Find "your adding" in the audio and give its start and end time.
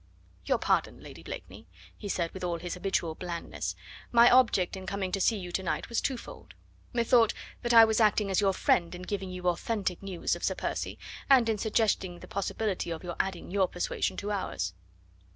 13.03-13.51